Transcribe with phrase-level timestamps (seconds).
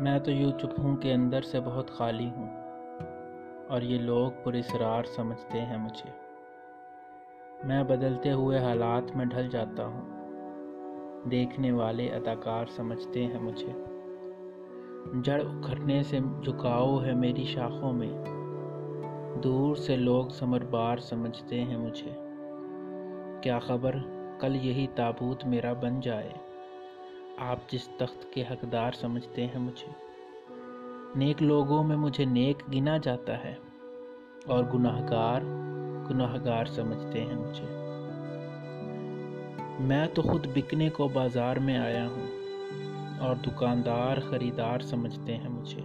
[0.00, 2.48] میں تو یوں چپ ہوں کہ اندر سے بہت خالی ہوں۔
[3.68, 6.10] اور یہ لوگ پر اسرار سمجھتے ہیں مجھے۔
[7.64, 10.10] میں بدلتے ہوئے حالات میں ڈھل جاتا ہوں۔
[11.30, 13.84] دیکھنے والے اداکار سمجھتے ہیں مجھے۔
[15.24, 18.24] جڑ اکھڑنے سے جھکاؤ ہے میری شاخوں میں۔
[19.40, 22.10] دور سے لوگ سمر بار سمجھتے ہیں مجھے۔
[23.42, 23.96] کیا خبر؟
[24.40, 26.49] کل یہی تابوت میرا بن جائے۔
[27.40, 29.92] آپ جس تخت کے حقدار سمجھتے ہیں مجھے۔
[31.16, 33.54] نیک لوگوں میں مجھے نیک گنا جاتا ہے
[34.46, 35.40] اور گناہ گار
[36.10, 37.64] گناہ گار سمجھتے ہیں مجھے۔
[39.80, 42.26] میں تو خود بکنے کو بازار میں آیا ہوں
[43.20, 45.82] اور دکاندار خریدار سمجھتے ہیں مجھے۔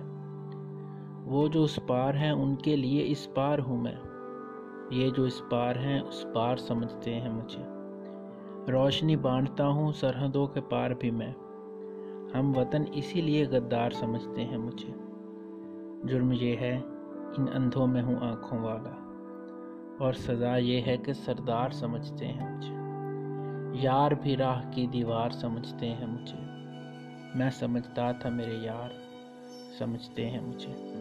[1.25, 3.95] وہ جو اس پار ہیں ان کے لیے اس پار ہوں میں۔
[4.89, 7.63] یہ جو اس پار ہیں اس پار سمجھتے ہیں مجھے۔
[8.71, 11.33] روشنی بانٹتا ہوں سرحدوں کے پار بھی میں۔
[12.33, 14.93] ہم وطن اسی لیے غدار سمجھتے ہیں مجھے۔
[16.03, 16.79] جرم یہ ہے،
[17.37, 18.91] ان اندھوں میں ہوں آنکھوں والا۔
[19.99, 22.75] اور سزا یہ ہے کہ سردار سمجھتے ہیں مجھے۔
[23.83, 26.37] یار بھی راہ کی دیوار سمجھتے ہیں مجھے۔
[27.35, 28.89] میں سمجھتا تھا میرے یار،
[29.77, 30.91] سمجھتے ہیں مجھے۔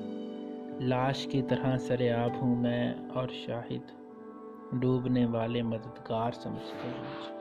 [0.81, 3.93] لاش کی طرح سریاب ہوں میں اور شاہد۔
[4.73, 7.35] ڈوبنے والے مددگار سمجھتے ہیں مجھے۔